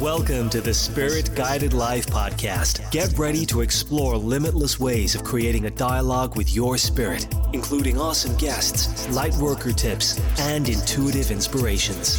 Welcome 0.00 0.48
to 0.50 0.60
the 0.60 0.72
Spirit 0.72 1.34
Guided 1.34 1.72
Life 1.72 2.06
podcast. 2.06 2.88
Get 2.92 3.18
ready 3.18 3.44
to 3.46 3.62
explore 3.62 4.16
limitless 4.16 4.78
ways 4.78 5.16
of 5.16 5.24
creating 5.24 5.66
a 5.66 5.70
dialogue 5.70 6.36
with 6.36 6.54
your 6.54 6.78
spirit, 6.78 7.26
including 7.52 7.98
awesome 7.98 8.36
guests, 8.36 9.12
light 9.12 9.34
worker 9.38 9.72
tips, 9.72 10.20
and 10.38 10.68
intuitive 10.68 11.32
inspirations. 11.32 12.10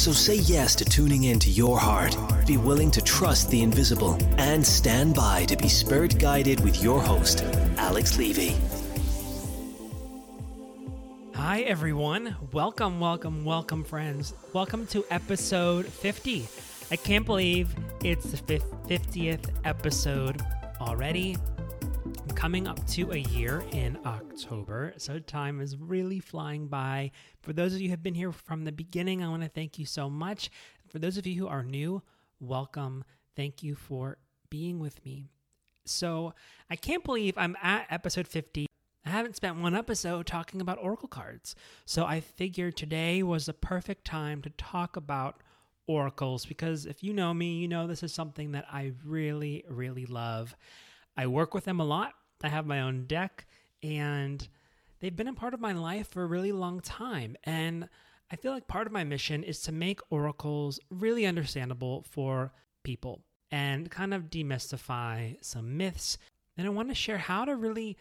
So 0.00 0.12
say 0.12 0.36
yes 0.36 0.76
to 0.76 0.84
tuning 0.84 1.24
in 1.24 1.40
to 1.40 1.50
your 1.50 1.76
heart. 1.76 2.16
Be 2.46 2.56
willing 2.56 2.92
to 2.92 3.02
trust 3.02 3.50
the 3.50 3.62
invisible 3.62 4.16
and 4.38 4.64
stand 4.64 5.16
by 5.16 5.44
to 5.46 5.56
be 5.56 5.68
spirit 5.68 6.20
guided 6.20 6.60
with 6.60 6.84
your 6.84 7.00
host, 7.00 7.42
Alex 7.78 8.16
Levy. 8.16 8.54
Hi, 11.34 11.62
everyone. 11.62 12.36
Welcome, 12.52 13.00
welcome, 13.00 13.44
welcome, 13.44 13.82
friends. 13.82 14.34
Welcome 14.52 14.86
to 14.86 15.04
episode 15.10 15.86
50. 15.86 16.46
I 16.90 16.96
can't 16.96 17.24
believe 17.24 17.74
it's 18.04 18.40
the 18.42 18.58
50th 18.86 19.50
episode 19.64 20.42
already. 20.80 21.36
I'm 22.04 22.36
coming 22.36 22.68
up 22.68 22.86
to 22.88 23.10
a 23.12 23.16
year 23.16 23.64
in 23.72 23.98
October, 24.04 24.92
so 24.98 25.18
time 25.18 25.60
is 25.60 25.78
really 25.78 26.20
flying 26.20 26.68
by. 26.68 27.10
For 27.40 27.54
those 27.54 27.74
of 27.74 27.80
you 27.80 27.88
who 27.88 27.92
have 27.92 28.02
been 28.02 28.14
here 28.14 28.32
from 28.32 28.64
the 28.64 28.72
beginning, 28.72 29.22
I 29.22 29.28
want 29.28 29.42
to 29.42 29.48
thank 29.48 29.78
you 29.78 29.86
so 29.86 30.10
much. 30.10 30.50
For 30.86 30.98
those 30.98 31.16
of 31.16 31.26
you 31.26 31.34
who 31.40 31.48
are 31.48 31.62
new, 31.62 32.02
welcome. 32.38 33.04
Thank 33.34 33.62
you 33.62 33.74
for 33.74 34.18
being 34.50 34.78
with 34.78 35.02
me. 35.06 35.30
So, 35.86 36.34
I 36.70 36.76
can't 36.76 37.04
believe 37.04 37.36
I'm 37.38 37.56
at 37.62 37.86
episode 37.90 38.28
50. 38.28 38.66
I 39.06 39.10
haven't 39.10 39.36
spent 39.36 39.56
one 39.56 39.74
episode 39.74 40.26
talking 40.26 40.60
about 40.60 40.78
Oracle 40.80 41.08
cards. 41.08 41.54
So 41.84 42.06
I 42.06 42.20
figured 42.20 42.76
today 42.76 43.22
was 43.22 43.44
the 43.44 43.52
perfect 43.52 44.06
time 44.06 44.40
to 44.42 44.50
talk 44.50 44.96
about 44.96 45.42
oracles 45.86 46.46
because 46.46 46.86
if 46.86 47.02
you 47.02 47.12
know 47.12 47.34
me, 47.34 47.58
you 47.58 47.68
know 47.68 47.86
this 47.86 48.02
is 48.02 48.12
something 48.12 48.52
that 48.52 48.66
I 48.70 48.92
really, 49.04 49.64
really 49.68 50.06
love. 50.06 50.56
I 51.16 51.26
work 51.26 51.54
with 51.54 51.64
them 51.64 51.80
a 51.80 51.84
lot. 51.84 52.14
I 52.42 52.48
have 52.48 52.66
my 52.66 52.80
own 52.82 53.06
deck, 53.06 53.46
and 53.82 54.46
they've 55.00 55.14
been 55.14 55.28
a 55.28 55.34
part 55.34 55.54
of 55.54 55.60
my 55.60 55.72
life 55.72 56.08
for 56.08 56.22
a 56.22 56.26
really 56.26 56.52
long 56.52 56.80
time. 56.80 57.36
And 57.44 57.88
I 58.30 58.36
feel 58.36 58.52
like 58.52 58.66
part 58.66 58.86
of 58.86 58.92
my 58.92 59.04
mission 59.04 59.42
is 59.42 59.60
to 59.62 59.72
make 59.72 60.00
oracles 60.10 60.80
really 60.90 61.24
understandable 61.24 62.04
for 62.10 62.52
people 62.82 63.22
and 63.50 63.90
kind 63.90 64.12
of 64.12 64.24
demystify 64.24 65.36
some 65.40 65.76
myths. 65.76 66.18
And 66.56 66.66
I 66.66 66.70
want 66.70 66.88
to 66.88 66.94
share 66.94 67.18
how 67.18 67.44
to 67.44 67.56
really 67.56 67.96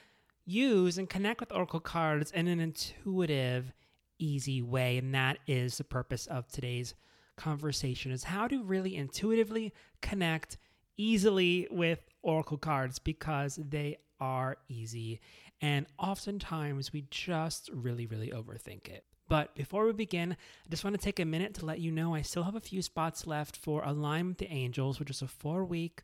use 0.46 0.98
and 0.98 1.10
connect 1.10 1.40
with 1.40 1.54
oracle 1.54 1.80
cards 1.80 2.32
in 2.32 2.48
an 2.48 2.60
intuitive, 2.60 3.72
easy 4.20 4.62
way. 4.62 4.98
And 4.98 5.14
that 5.14 5.40
is 5.48 5.78
the 5.78 5.84
purpose 5.84 6.26
of 6.26 6.48
today's 6.48 6.96
conversation 7.36 8.12
is 8.12 8.24
how 8.24 8.48
to 8.48 8.64
really 8.64 8.96
intuitively 8.96 9.74
connect 10.02 10.58
easily 10.98 11.68
with 11.72 12.00
oracle 12.22 12.58
cards 12.58 13.00
because 13.00 13.58
they 13.58 13.98
are 14.20 14.58
easy 14.70 15.20
and 15.62 15.86
oftentimes 15.98 16.94
we 16.94 17.06
just 17.10 17.70
really 17.74 18.06
really 18.06 18.30
overthink 18.30 18.88
it 18.88 19.04
but 19.30 19.56
before 19.56 19.86
we 19.86 19.94
begin, 19.94 20.34
I 20.34 20.70
just 20.70 20.84
want 20.84 20.96
to 20.96 21.04
take 21.04 21.20
a 21.20 21.26
minute 21.26 21.54
to 21.56 21.66
let 21.66 21.80
you 21.80 21.92
know 21.92 22.14
I 22.14 22.22
still 22.22 22.44
have 22.44 22.56
a 22.56 22.60
few 22.60 22.82
spots 22.82 23.26
left 23.26 23.56
for 23.56 23.82
Align 23.84 24.28
with 24.28 24.38
the 24.38 24.52
Angels, 24.52 25.00
which 25.00 25.10
is 25.10 25.22
a 25.22 25.28
four 25.28 25.66
week 25.66 26.04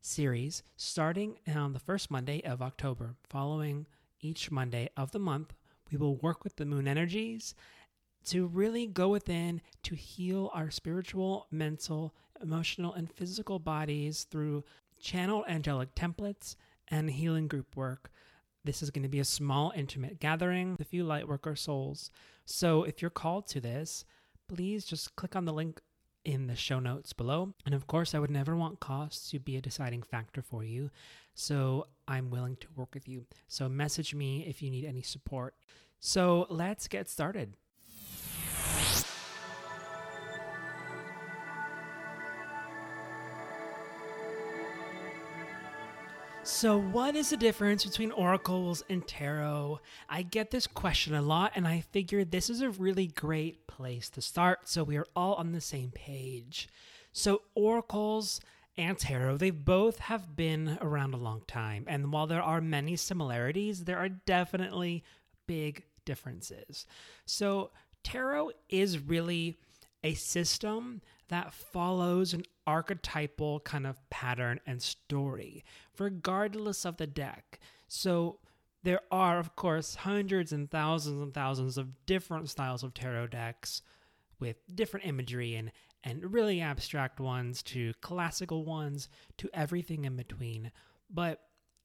series 0.00 0.62
starting 0.76 1.38
on 1.52 1.72
the 1.72 1.78
first 1.78 2.10
Monday 2.10 2.42
of 2.44 2.60
October. 2.60 3.16
Following 3.28 3.86
each 4.20 4.50
Monday 4.50 4.88
of 4.96 5.12
the 5.12 5.18
month, 5.18 5.54
we 5.90 5.98
will 5.98 6.16
work 6.16 6.44
with 6.44 6.56
the 6.56 6.64
moon 6.64 6.86
energies 6.86 7.54
to 8.26 8.46
really 8.46 8.86
go 8.86 9.08
within 9.08 9.60
to 9.84 9.94
heal 9.94 10.50
our 10.54 10.70
spiritual, 10.70 11.46
mental, 11.50 12.14
emotional, 12.42 12.94
and 12.94 13.10
physical 13.10 13.58
bodies 13.58 14.24
through 14.24 14.64
channel 15.00 15.44
angelic 15.48 15.94
templates 15.94 16.56
and 16.88 17.10
healing 17.10 17.48
group 17.48 17.76
work. 17.76 18.10
This 18.64 18.82
is 18.82 18.90
going 18.90 19.02
to 19.02 19.08
be 19.08 19.18
a 19.18 19.24
small, 19.24 19.72
intimate 19.74 20.20
gathering 20.20 20.72
with 20.72 20.82
a 20.82 20.84
few 20.84 21.04
lightworker 21.04 21.58
souls. 21.58 22.10
So 22.44 22.84
if 22.84 23.02
you're 23.02 23.10
called 23.10 23.46
to 23.48 23.60
this, 23.60 24.04
please 24.48 24.84
just 24.84 25.16
click 25.16 25.34
on 25.34 25.44
the 25.44 25.52
link 25.52 25.80
in 26.24 26.46
the 26.46 26.54
show 26.54 26.78
notes 26.78 27.12
below. 27.12 27.54
And 27.66 27.74
of 27.74 27.86
course, 27.86 28.14
I 28.14 28.20
would 28.20 28.30
never 28.30 28.54
want 28.54 28.78
costs 28.78 29.30
to 29.30 29.40
be 29.40 29.56
a 29.56 29.60
deciding 29.60 30.02
factor 30.02 30.42
for 30.42 30.62
you. 30.62 30.90
So 31.34 31.88
I'm 32.06 32.30
willing 32.30 32.56
to 32.56 32.68
work 32.76 32.94
with 32.94 33.08
you. 33.08 33.26
So 33.48 33.68
message 33.68 34.14
me 34.14 34.46
if 34.46 34.62
you 34.62 34.70
need 34.70 34.84
any 34.84 35.02
support. 35.02 35.54
So 35.98 36.46
let's 36.48 36.86
get 36.88 37.08
started. 37.08 37.54
So, 46.62 46.78
what 46.78 47.16
is 47.16 47.30
the 47.30 47.36
difference 47.36 47.84
between 47.84 48.12
oracles 48.12 48.84
and 48.88 49.04
tarot? 49.04 49.80
I 50.08 50.22
get 50.22 50.52
this 50.52 50.68
question 50.68 51.12
a 51.12 51.20
lot, 51.20 51.50
and 51.56 51.66
I 51.66 51.80
figure 51.80 52.24
this 52.24 52.48
is 52.48 52.60
a 52.60 52.70
really 52.70 53.08
great 53.08 53.66
place 53.66 54.08
to 54.10 54.22
start 54.22 54.68
so 54.68 54.84
we 54.84 54.96
are 54.96 55.08
all 55.16 55.34
on 55.34 55.50
the 55.50 55.60
same 55.60 55.90
page. 55.90 56.68
So, 57.12 57.42
oracles 57.56 58.40
and 58.76 58.96
tarot, 58.96 59.38
they 59.38 59.50
both 59.50 59.98
have 59.98 60.36
been 60.36 60.78
around 60.80 61.14
a 61.14 61.16
long 61.16 61.42
time, 61.48 61.84
and 61.88 62.12
while 62.12 62.28
there 62.28 62.40
are 62.40 62.60
many 62.60 62.94
similarities, 62.94 63.82
there 63.82 63.98
are 63.98 64.08
definitely 64.08 65.02
big 65.48 65.82
differences. 66.04 66.86
So, 67.26 67.72
tarot 68.04 68.52
is 68.68 69.00
really 69.00 69.58
a 70.04 70.14
system 70.14 71.00
that 71.28 71.52
follows 71.52 72.34
an 72.34 72.42
archetypal 72.66 73.60
kind 73.60 73.86
of 73.86 73.98
pattern 74.10 74.60
and 74.66 74.82
story, 74.82 75.64
regardless 75.98 76.84
of 76.84 76.96
the 76.96 77.06
deck. 77.06 77.60
So 77.88 78.38
there 78.82 79.00
are, 79.10 79.38
of 79.38 79.54
course, 79.54 79.94
hundreds 79.94 80.52
and 80.52 80.70
thousands 80.70 81.22
and 81.22 81.32
thousands 81.32 81.78
of 81.78 82.06
different 82.06 82.50
styles 82.50 82.82
of 82.82 82.94
tarot 82.94 83.28
decks 83.28 83.82
with 84.40 84.56
different 84.74 85.06
imagery 85.06 85.54
and, 85.54 85.70
and 86.02 86.32
really 86.32 86.60
abstract 86.60 87.20
ones 87.20 87.62
to 87.62 87.92
classical 88.00 88.64
ones 88.64 89.08
to 89.38 89.48
everything 89.54 90.04
in 90.04 90.16
between. 90.16 90.72
But 91.08 91.40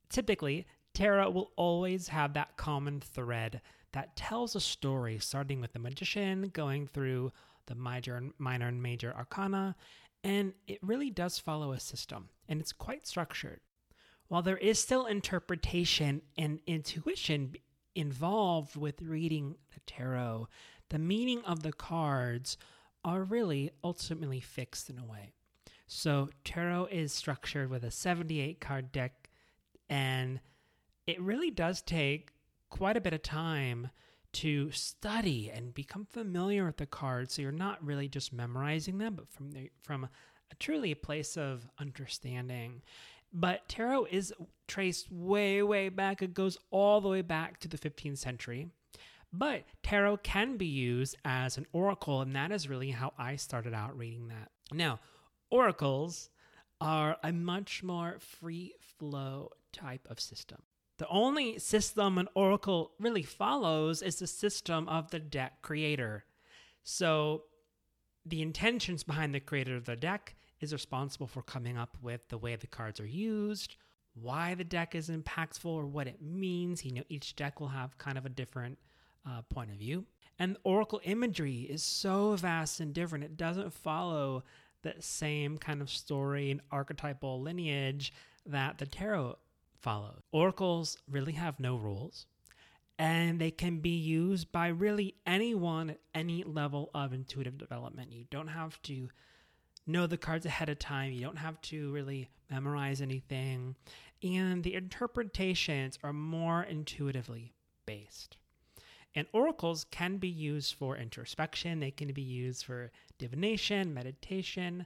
typically, 0.09 0.65
tarot 0.93 1.29
will 1.29 1.51
always 1.55 2.07
have 2.07 2.33
that 2.33 2.57
common 2.57 2.99
thread 2.99 3.61
that 3.91 4.15
tells 4.15 4.55
a 4.55 4.59
story, 4.59 5.19
starting 5.19 5.61
with 5.61 5.73
the 5.73 5.79
magician, 5.79 6.49
going 6.49 6.87
through 6.87 7.31
the 7.67 7.75
major, 7.75 8.21
minor, 8.37 8.67
and 8.67 8.81
major 8.81 9.13
arcana, 9.15 9.75
and 10.23 10.53
it 10.67 10.79
really 10.81 11.09
does 11.09 11.39
follow 11.39 11.71
a 11.71 11.79
system, 11.79 12.29
and 12.49 12.59
it's 12.59 12.73
quite 12.73 13.07
structured. 13.07 13.61
While 14.27 14.41
there 14.41 14.57
is 14.57 14.79
still 14.79 15.05
interpretation 15.05 16.21
and 16.37 16.59
intuition 16.67 17.53
involved 17.95 18.75
with 18.75 19.01
reading 19.01 19.55
the 19.73 19.79
tarot, 19.85 20.47
the 20.89 20.99
meaning 20.99 21.43
of 21.45 21.63
the 21.63 21.71
cards 21.71 22.57
are 23.05 23.23
really 23.23 23.71
ultimately 23.83 24.39
fixed 24.39 24.89
in 24.89 24.99
a 24.99 25.05
way. 25.05 25.31
So, 25.85 26.29
tarot 26.43 26.87
is 26.87 27.13
structured 27.13 27.69
with 27.69 27.85
a 27.85 27.91
78 27.91 28.59
card 28.59 28.91
deck, 28.91 29.29
and 29.89 30.41
it 31.05 31.21
really 31.21 31.49
does 31.49 31.81
take 31.81 32.33
quite 32.69 32.97
a 32.97 33.01
bit 33.01 33.13
of 33.13 33.23
time 33.23 33.89
to 34.37 34.69
study 34.69 35.49
and 35.51 35.73
become 35.73 36.05
familiar 36.05 36.63
with 36.63 36.77
the 36.77 36.85
cards 36.85 37.33
so 37.33 37.41
you're 37.41 37.51
not 37.51 37.83
really 37.83 38.07
just 38.07 38.31
memorizing 38.31 38.99
them 38.99 39.15
but 39.15 39.27
from 39.31 39.49
the, 39.49 39.71
from 39.81 40.03
a, 40.03 40.09
truly 40.59 40.91
a 40.91 40.95
place 40.95 41.37
of 41.37 41.67
understanding. 41.79 42.83
But 43.33 43.67
tarot 43.67 44.05
is 44.11 44.31
traced 44.67 45.11
way 45.11 45.63
way 45.63 45.89
back. 45.89 46.21
It 46.21 46.35
goes 46.35 46.55
all 46.69 47.01
the 47.01 47.09
way 47.09 47.23
back 47.23 47.59
to 47.61 47.67
the 47.67 47.79
15th 47.79 48.19
century. 48.19 48.67
But 49.33 49.63
tarot 49.81 50.17
can 50.17 50.55
be 50.55 50.67
used 50.67 51.15
as 51.25 51.57
an 51.57 51.65
oracle 51.73 52.21
and 52.21 52.35
that 52.35 52.51
is 52.51 52.69
really 52.69 52.91
how 52.91 53.13
i 53.17 53.37
started 53.37 53.73
out 53.73 53.97
reading 53.97 54.27
that. 54.27 54.51
Now 54.71 54.99
oracles 55.49 56.29
are 56.79 57.17
a 57.23 57.31
much 57.31 57.81
more 57.81 58.17
free 58.19 58.75
flow 58.99 59.49
type 59.73 60.07
of 60.11 60.19
system 60.19 60.59
the 60.97 61.07
only 61.09 61.59
system 61.59 62.17
an 62.17 62.27
oracle 62.33 62.91
really 62.99 63.23
follows 63.23 64.01
is 64.01 64.17
the 64.17 64.27
system 64.27 64.87
of 64.89 65.11
the 65.11 65.19
deck 65.19 65.61
creator. 65.61 66.25
So 66.83 67.43
the 68.25 68.41
intentions 68.41 69.03
behind 69.03 69.33
the 69.33 69.39
creator 69.39 69.75
of 69.75 69.85
the 69.85 69.95
deck 69.95 70.35
is 70.59 70.73
responsible 70.73 71.27
for 71.27 71.43
coming 71.43 71.77
up 71.77 71.97
with 72.01 72.27
the 72.29 72.37
way 72.37 72.55
the 72.55 72.67
cards 72.67 72.99
are 72.99 73.05
used, 73.05 73.75
why 74.15 74.55
the 74.55 74.63
deck 74.63 74.95
is 74.95 75.09
impactful, 75.09 75.65
or 75.65 75.85
what 75.85 76.07
it 76.07 76.21
means. 76.21 76.83
You 76.83 76.93
know, 76.93 77.03
each 77.09 77.35
deck 77.35 77.59
will 77.59 77.67
have 77.67 77.97
kind 77.99 78.17
of 78.17 78.25
a 78.25 78.29
different 78.29 78.79
uh, 79.27 79.43
point 79.43 79.69
of 79.69 79.77
view. 79.77 80.05
And 80.39 80.57
oracle 80.63 81.01
imagery 81.03 81.61
is 81.61 81.83
so 81.83 82.35
vast 82.35 82.79
and 82.79 82.93
different. 82.93 83.23
It 83.23 83.37
doesn't 83.37 83.73
follow 83.73 84.43
the 84.81 84.95
same 84.99 85.57
kind 85.57 85.81
of 85.81 85.89
story 85.89 86.51
and 86.51 86.61
archetypal 86.71 87.41
lineage 87.41 88.13
that 88.45 88.77
the 88.77 88.85
tarot 88.85 89.37
follows. 89.87 90.19
Oracles 90.33 90.97
really 91.09 91.31
have 91.31 91.61
no 91.61 91.77
rules, 91.77 92.25
and 92.99 93.39
they 93.39 93.51
can 93.51 93.79
be 93.79 93.95
used 93.95 94.51
by 94.51 94.67
really 94.67 95.15
anyone 95.25 95.91
at 95.91 95.99
any 96.13 96.43
level 96.43 96.89
of 96.93 97.13
intuitive 97.13 97.57
development. 97.57 98.11
You 98.11 98.25
don't 98.29 98.49
have 98.49 98.81
to 98.81 99.07
know 99.85 100.05
the 100.05 100.17
cards 100.17 100.45
ahead 100.45 100.67
of 100.67 100.77
time. 100.77 101.13
You 101.13 101.21
don't 101.21 101.37
have 101.37 101.61
to 101.61 101.89
really 101.93 102.29
memorize 102.49 102.99
anything. 102.99 103.77
And 104.21 104.61
the 104.61 104.73
interpretations 104.73 105.97
are 106.03 106.11
more 106.11 106.63
intuitively 106.63 107.53
based. 107.85 108.35
And 109.15 109.25
oracles 109.31 109.85
can 109.89 110.17
be 110.17 110.27
used 110.27 110.73
for 110.75 110.97
introspection, 110.97 111.79
they 111.79 111.91
can 111.91 112.11
be 112.11 112.21
used 112.21 112.65
for 112.65 112.91
divination, 113.17 113.93
meditation, 113.93 114.85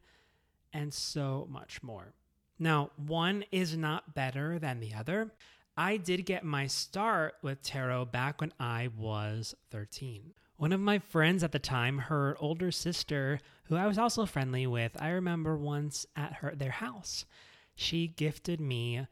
and 0.72 0.94
so 0.94 1.48
much 1.50 1.82
more. 1.82 2.14
Now, 2.62 2.92
one 2.96 3.44
is 3.52 3.76
not 3.76 4.14
better 4.14 4.60
than 4.60 4.82
the 4.82 4.94
other. 4.94 5.32
I 5.76 5.98
did 5.98 6.28
get 6.28 6.46
my 6.46 6.68
start 6.68 7.34
with 7.42 7.64
tarot 7.64 8.06
back 8.06 8.40
when 8.40 8.54
I 8.60 8.90
was 8.96 9.56
13. 9.72 10.36
One 10.58 10.72
of 10.72 10.80
my 10.80 11.00
friends 11.00 11.44
at 11.44 11.54
the 11.54 11.58
time, 11.58 11.98
her 11.98 12.38
older 12.40 12.70
sister, 12.70 13.40
who 13.64 13.78
I 13.78 13.88
was 13.88 13.98
also 13.98 14.28
friendly 14.28 14.68
with, 14.68 14.96
I 15.02 15.10
remember 15.10 15.58
once 15.58 16.06
at 16.16 16.34
her 16.34 16.54
their 16.54 16.70
house, 16.70 17.26
she 17.74 18.08
gifted 18.08 18.62
me 18.62 19.08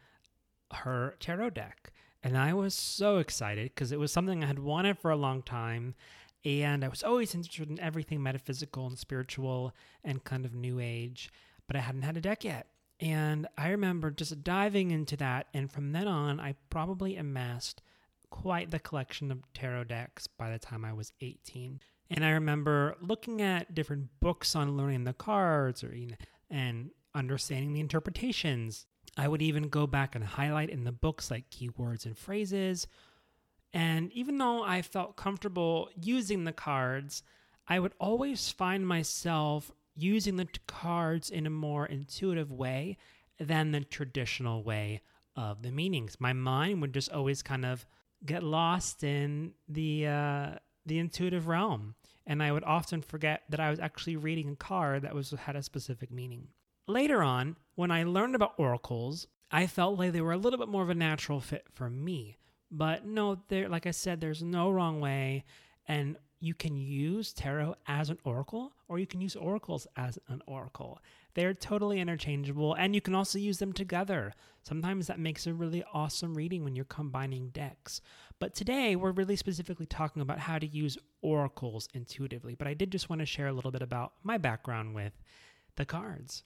her 0.72 1.16
tarot 1.20 1.50
deck. 1.50 1.92
And 2.22 2.38
I 2.38 2.54
was 2.54 2.76
so 2.76 3.18
excited 3.18 3.72
because 3.74 3.92
it 3.92 4.00
was 4.00 4.12
something 4.12 4.44
I 4.44 4.48
had 4.48 4.60
wanted 4.60 5.00
for 5.00 5.10
a 5.10 5.16
long 5.16 5.42
time. 5.42 5.96
And 6.46 6.86
I 6.86 6.88
was 6.88 7.02
always 7.02 7.34
interested 7.34 7.72
in 7.72 7.80
everything 7.80 8.22
metaphysical 8.22 8.86
and 8.86 9.00
spiritual 9.00 9.74
and 10.04 10.24
kind 10.24 10.46
of 10.46 10.54
new 10.54 10.80
age, 10.80 11.32
but 11.66 11.76
I 11.76 11.80
hadn't 11.80 12.04
had 12.04 12.16
a 12.16 12.22
deck 12.22 12.44
yet. 12.44 12.68
And 13.00 13.48
I 13.58 13.70
remember 13.70 14.12
just 14.12 14.44
diving 14.44 14.92
into 14.92 15.16
that. 15.18 15.48
And 15.54 15.72
from 15.72 15.92
then 15.92 16.08
on, 16.08 16.40
I 16.40 16.56
probably 16.70 17.16
amassed 17.16 17.82
quite 18.30 18.72
the 18.72 18.80
collection 18.80 19.32
of 19.32 19.42
tarot 19.54 19.86
decks 19.86 20.28
by 20.28 20.52
the 20.52 20.60
time 20.60 20.84
I 20.84 20.94
was 20.94 21.14
18. 21.22 21.80
And 22.12 22.26
I 22.26 22.32
remember 22.32 22.96
looking 23.02 23.42
at 23.42 23.74
different 23.74 24.10
books 24.20 24.56
on 24.56 24.76
learning 24.76 25.04
the 25.04 25.14
cards 25.14 25.84
or 25.84 25.96
you 25.96 26.08
know, 26.08 26.16
and 26.50 26.92
understanding 27.14 27.74
the 27.74 27.80
interpretations. 27.80 28.86
I 29.18 29.28
would 29.28 29.42
even 29.42 29.70
go 29.70 29.88
back 29.88 30.16
and 30.16 30.24
highlight 30.24 30.70
in 30.70 30.84
the 30.84 30.92
books 30.92 31.32
like 31.32 31.50
keywords 31.50 32.06
and 32.06 32.18
phrases. 32.18 32.88
And 33.74 34.12
even 34.14 34.38
though 34.38 34.64
I 34.64 34.82
felt 34.82 35.16
comfortable 35.16 35.90
using 36.02 36.44
the 36.44 36.54
cards, 36.54 37.24
I 37.68 37.80
would 37.80 37.94
always 38.00 38.50
find 38.50 38.88
myself 38.88 39.72
using 40.02 40.36
the 40.36 40.48
cards 40.68 41.30
in 41.30 41.46
a 41.46 41.50
more 41.50 41.86
intuitive 41.86 42.52
way 42.52 42.98
than 43.40 43.72
the 43.72 43.82
traditional 43.82 44.64
way 44.64 45.02
of 45.36 45.62
the 45.62 45.72
meanings. 45.72 46.18
My 46.20 46.34
mind 46.34 46.82
would 46.82 46.94
just 46.94 47.12
always 47.12 47.42
kind 47.42 47.66
of 47.66 47.86
get 48.26 48.44
lost 48.44 49.04
in 49.04 49.54
the 49.68 50.08
uh, 50.08 50.50
the 50.86 51.00
intuitive 51.00 51.48
realm, 51.48 51.96
and 52.26 52.42
I 52.44 52.52
would 52.52 52.64
often 52.64 53.02
forget 53.02 53.44
that 53.50 53.60
I 53.60 53.70
was 53.70 53.80
actually 53.80 54.18
reading 54.18 54.52
a 54.52 54.56
card 54.56 55.04
that 55.04 55.16
was 55.16 55.32
had 55.32 55.56
a 55.56 55.64
specific 55.64 56.12
meaning. 56.12 56.48
Later 56.88 57.22
on, 57.22 57.56
when 57.76 57.92
I 57.92 58.04
learned 58.04 58.36
about 58.36 58.56
oracles, 58.58 59.28
I 59.52 59.68
felt 59.68 60.00
like 60.00 60.12
they 60.12 60.22
were 60.22 60.34
a 60.34 60.38
little 60.38 60.60
bit 60.60 60.68
more 60.68 60.84
of 60.84 60.90
a 60.90 60.96
natural 60.96 61.40
fit 61.40 61.66
for 61.74 61.90
me. 61.90 62.38
But 62.72 63.06
no, 63.06 63.40
there, 63.48 63.70
like 63.70 63.86
I 63.86 63.92
said, 63.92 64.20
there's 64.20 64.44
no 64.44 64.70
wrong 64.70 65.00
way, 65.00 65.44
and 65.88 66.18
you 66.40 66.54
can 66.54 66.78
use 66.78 67.34
tarot 67.34 67.76
as 67.88 68.10
an 68.10 68.18
oracle 68.24 68.72
or 68.88 68.98
you 68.98 69.06
can 69.06 69.22
use 69.22 69.36
oracles 69.36 69.88
as 69.98 70.18
an 70.30 70.42
oracle. 70.48 71.00
They're 71.34 71.54
totally 71.54 72.00
interchangeable 72.00 72.74
and 72.76 72.96
you 72.96 73.02
can 73.02 73.14
also 73.14 73.38
use 73.38 73.60
them 73.60 73.74
together. 73.74 74.34
Sometimes 74.64 75.08
that 75.08 75.20
makes 75.20 75.48
a 75.48 75.54
really 75.54 75.84
awesome 75.94 76.34
reading 76.34 76.64
when 76.64 76.76
you're 76.76 76.86
combining 76.86 77.50
decks. 77.50 78.02
But 78.40 78.56
today 78.56 78.96
we're 78.96 79.12
really 79.12 79.36
specifically 79.36 79.86
talking 79.86 80.22
about 80.22 80.40
how 80.40 80.60
to 80.60 80.68
use 80.68 80.98
oracles 81.22 81.90
intuitively. 81.94 82.56
But 82.56 82.68
I 82.68 82.74
did 82.74 82.92
just 82.92 83.10
want 83.10 83.20
to 83.20 83.26
share 83.26 83.48
a 83.48 83.54
little 83.54 83.72
bit 83.72 83.82
about 83.82 84.14
my 84.24 84.38
background 84.38 84.96
with 84.96 85.14
the 85.76 85.86
cards. 85.86 86.44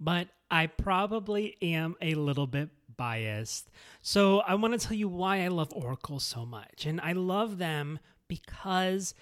But 0.00 0.28
I 0.50 0.66
probably 0.66 1.56
am 1.62 1.96
a 2.00 2.14
little 2.14 2.46
bit 2.46 2.70
biased. 2.96 3.70
So 4.00 4.40
I 4.40 4.54
want 4.54 4.78
to 4.78 4.86
tell 4.86 4.96
you 4.96 5.08
why 5.08 5.42
I 5.42 5.48
love 5.48 5.72
oracles 5.72 6.24
so 6.24 6.44
much. 6.44 6.86
And 6.86 7.00
I 7.00 7.12
love 7.12 7.58
them 7.58 7.98
because 8.28 9.14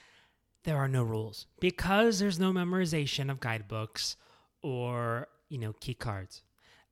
there 0.64 0.76
are 0.76 0.88
no 0.88 1.02
rules, 1.02 1.46
because 1.60 2.18
there's 2.18 2.38
no 2.38 2.52
memorization 2.52 3.30
of 3.30 3.40
guidebooks 3.40 4.16
or, 4.62 5.28
you 5.48 5.58
know, 5.58 5.72
key 5.80 5.94
cards. 5.94 6.42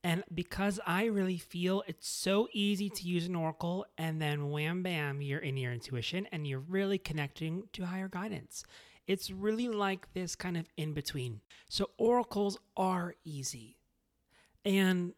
And 0.05 0.23
because 0.33 0.79
I 0.87 1.07
really 1.07 1.39
feel 1.39 1.83
it's 1.87 2.07
so 2.07 2.47
easy 2.53 2.91
to 2.91 3.09
use 3.09 3.27
an 3.27 3.35
oracle 3.35 3.87
and 3.97 4.21
then 4.21 4.51
wham 4.51 4.83
bam, 4.83 5.23
you're 5.23 5.41
in 5.41 5.57
your 5.57 5.73
intuition 5.73 6.27
and 6.31 6.47
you're 6.47 6.61
really 6.61 6.99
connecting 6.99 7.65
to 7.73 7.87
higher 7.87 8.09
guidance. 8.09 8.65
It's 9.07 9.31
really 9.31 9.69
like 9.69 10.13
this 10.13 10.37
kind 10.37 10.59
of 10.59 10.67
in 10.77 10.93
between. 10.93 11.41
So, 11.69 11.91
oracles 11.99 12.59
are 12.77 13.15
easy. 13.25 13.79
And 14.65 15.15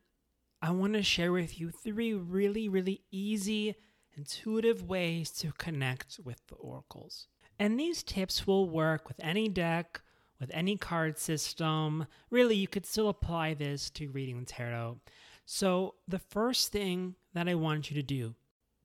I 0.62 0.70
want 0.70 0.94
to 0.94 1.02
share 1.02 1.32
with 1.32 1.60
you 1.60 1.70
three 1.70 2.14
really, 2.14 2.68
really 2.68 3.02
easy 3.10 3.74
intuitive 4.16 4.82
ways 4.82 5.30
to 5.30 5.52
connect 5.52 6.18
with 6.24 6.40
the 6.48 6.54
oracles. 6.56 7.28
And 7.58 7.78
these 7.78 8.02
tips 8.02 8.46
will 8.46 8.68
work 8.68 9.08
with 9.08 9.18
any 9.20 9.48
deck, 9.48 10.00
with 10.40 10.50
any 10.52 10.76
card 10.76 11.18
system. 11.18 12.06
Really, 12.30 12.56
you 12.56 12.68
could 12.68 12.86
still 12.86 13.08
apply 13.08 13.54
this 13.54 13.90
to 13.90 14.08
reading 14.08 14.40
the 14.40 14.46
tarot. 14.46 14.98
So, 15.44 15.94
the 16.08 16.18
first 16.18 16.72
thing 16.72 17.14
that 17.34 17.48
I 17.48 17.54
want 17.54 17.90
you 17.90 17.94
to 17.96 18.02
do 18.02 18.34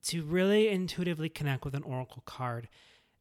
to 0.04 0.24
really 0.24 0.70
intuitively 0.70 1.30
connect 1.30 1.66
with 1.66 1.76
an 1.76 1.84
oracle 1.84 2.24
card 2.26 2.70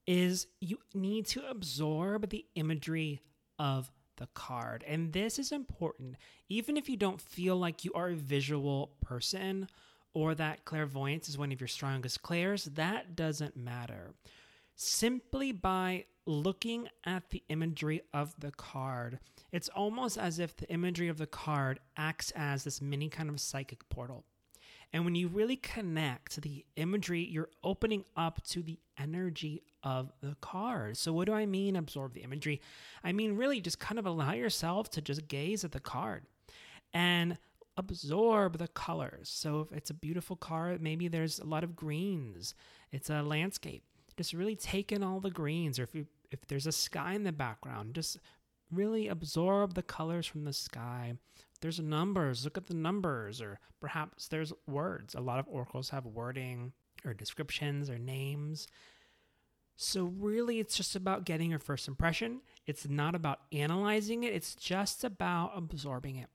is 0.06 0.46
you 0.60 0.78
need 0.94 1.26
to 1.26 1.48
absorb 1.48 2.30
the 2.30 2.46
imagery 2.54 3.20
of 3.58 3.90
the 4.16 4.28
card. 4.34 4.84
And 4.86 5.12
this 5.12 5.38
is 5.38 5.52
important. 5.52 6.16
Even 6.48 6.76
if 6.76 6.88
you 6.88 6.96
don't 6.96 7.20
feel 7.20 7.56
like 7.56 7.84
you 7.84 7.92
are 7.94 8.10
a 8.10 8.14
visual 8.14 8.92
person 9.00 9.68
or 10.14 10.34
that 10.34 10.64
clairvoyance 10.64 11.28
is 11.28 11.38
one 11.38 11.52
of 11.52 11.60
your 11.60 11.68
strongest 11.68 12.22
clairs, 12.22 12.64
that 12.64 13.14
doesn't 13.14 13.56
matter. 13.56 14.12
Simply 14.74 15.52
by 15.52 16.06
looking 16.26 16.88
at 17.04 17.30
the 17.30 17.42
imagery 17.48 18.02
of 18.12 18.34
the 18.38 18.50
card, 18.52 19.18
it's 19.52 19.68
almost 19.68 20.16
as 20.18 20.38
if 20.38 20.56
the 20.56 20.70
imagery 20.70 21.08
of 21.08 21.18
the 21.18 21.26
card 21.26 21.80
acts 21.96 22.32
as 22.34 22.64
this 22.64 22.80
mini 22.80 23.08
kind 23.08 23.28
of 23.28 23.40
psychic 23.40 23.88
portal. 23.88 24.24
And 24.92 25.04
when 25.04 25.14
you 25.14 25.28
really 25.28 25.56
connect 25.56 26.32
to 26.32 26.40
the 26.40 26.64
imagery, 26.74 27.20
you're 27.20 27.50
opening 27.62 28.04
up 28.16 28.42
to 28.48 28.62
the 28.62 28.78
energy 28.98 29.62
of 29.84 30.12
the 30.20 30.36
card. 30.40 30.96
So, 30.96 31.12
what 31.12 31.26
do 31.26 31.32
I 31.32 31.46
mean, 31.46 31.76
absorb 31.76 32.14
the 32.14 32.22
imagery? 32.22 32.60
I 33.04 33.12
mean, 33.12 33.36
really 33.36 33.60
just 33.60 33.78
kind 33.78 34.00
of 34.00 34.06
allow 34.06 34.32
yourself 34.32 34.90
to 34.90 35.00
just 35.00 35.28
gaze 35.28 35.64
at 35.64 35.70
the 35.72 35.80
card 35.80 36.24
and 36.92 37.38
absorb 37.80 38.58
the 38.58 38.68
colors. 38.68 39.28
So 39.28 39.60
if 39.60 39.72
it's 39.72 39.90
a 39.90 39.94
beautiful 39.94 40.36
car, 40.36 40.76
maybe 40.78 41.08
there's 41.08 41.38
a 41.38 41.46
lot 41.46 41.64
of 41.64 41.74
greens. 41.74 42.54
It's 42.92 43.10
a 43.10 43.22
landscape. 43.22 43.82
Just 44.16 44.34
really 44.34 44.54
take 44.54 44.92
in 44.92 45.02
all 45.02 45.18
the 45.18 45.30
greens, 45.30 45.78
or 45.78 45.84
if 45.84 45.94
you 45.94 46.06
if 46.30 46.46
there's 46.46 46.66
a 46.66 46.72
sky 46.72 47.14
in 47.14 47.24
the 47.24 47.32
background, 47.32 47.94
just 47.94 48.18
really 48.70 49.08
absorb 49.08 49.74
the 49.74 49.82
colors 49.82 50.26
from 50.26 50.44
the 50.44 50.52
sky. 50.52 51.14
There's 51.60 51.80
numbers, 51.80 52.44
look 52.44 52.56
at 52.56 52.66
the 52.66 52.74
numbers, 52.74 53.40
or 53.40 53.58
perhaps 53.80 54.28
there's 54.28 54.52
words. 54.66 55.14
A 55.14 55.20
lot 55.20 55.40
of 55.40 55.48
oracles 55.48 55.90
have 55.90 56.06
wording 56.06 56.72
or 57.04 57.14
descriptions 57.14 57.90
or 57.90 57.98
names. 57.98 58.68
So, 59.76 60.04
really, 60.04 60.60
it's 60.60 60.76
just 60.76 60.94
about 60.94 61.24
getting 61.24 61.50
your 61.50 61.58
first 61.58 61.88
impression. 61.88 62.42
It's 62.66 62.86
not 62.86 63.14
about 63.14 63.40
analyzing 63.50 64.22
it, 64.24 64.34
it's 64.34 64.54
just 64.54 65.02
about 65.02 65.52
absorbing 65.56 66.16
it 66.16 66.28